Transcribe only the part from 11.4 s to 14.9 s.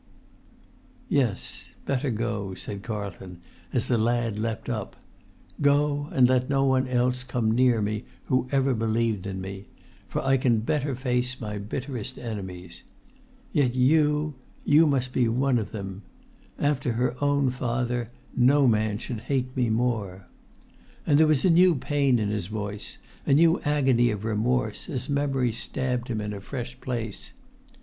bitterest enemies. Yet you—you